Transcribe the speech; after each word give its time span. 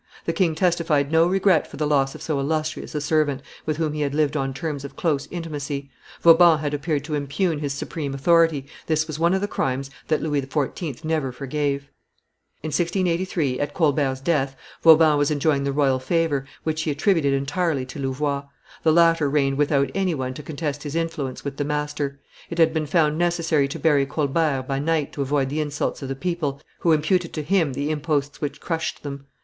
The 0.25 0.33
king 0.33 0.55
testified 0.55 1.11
no 1.11 1.27
regret 1.27 1.67
for 1.67 1.77
the 1.77 1.85
loss 1.85 2.15
of 2.15 2.23
so 2.23 2.39
illustrious 2.39 2.95
a 2.95 2.99
servant, 3.01 3.43
with 3.67 3.77
whom 3.77 3.93
he 3.93 4.01
had 4.01 4.15
lived 4.15 4.35
on 4.35 4.51
terms 4.51 4.83
of 4.83 4.95
close 4.95 5.27
intimacy. 5.29 5.91
Vauban 6.23 6.57
had 6.57 6.73
appeared 6.73 7.03
to 7.03 7.13
impugn 7.13 7.59
his 7.59 7.71
supreme 7.73 8.15
authority; 8.15 8.65
this 8.87 9.05
was 9.05 9.19
one 9.19 9.35
of 9.35 9.41
the 9.41 9.47
crimes 9.47 9.91
that 10.07 10.19
Louis 10.19 10.41
XIV. 10.41 11.03
never 11.03 11.31
forgave. 11.31 11.81
In 12.63 12.69
1683, 12.69 13.59
at 13.59 13.75
Colbert's 13.75 14.21
death, 14.21 14.55
Vauban 14.81 15.19
was 15.19 15.29
enjoying 15.29 15.65
the 15.65 15.71
royal 15.71 15.99
favor, 15.99 16.47
which 16.63 16.81
he 16.81 16.89
attributed 16.89 17.33
entirely 17.33 17.85
to 17.85 17.99
Louvois. 17.99 18.45
The 18.81 18.91
latter 18.91 19.29
reigned 19.29 19.59
without 19.59 19.91
any 19.93 20.15
one 20.15 20.33
to 20.33 20.41
contest 20.41 20.81
his 20.81 20.95
influence 20.95 21.45
with 21.45 21.57
the 21.57 21.63
master. 21.63 22.19
It 22.49 22.57
had 22.57 22.73
been 22.73 22.87
found 22.87 23.19
necessary 23.19 23.67
to 23.67 23.77
bury 23.77 24.07
Colbert 24.07 24.63
by 24.63 24.79
night 24.79 25.13
to 25.13 25.21
avoid 25.21 25.49
the 25.49 25.61
insults 25.61 26.01
of 26.01 26.07
the 26.09 26.15
people, 26.15 26.59
who 26.79 26.91
imputed 26.91 27.33
to 27.33 27.43
him 27.43 27.73
the 27.73 27.91
imposts 27.91 28.41
which 28.41 28.59
crushed 28.59 29.03
them. 29.03 29.27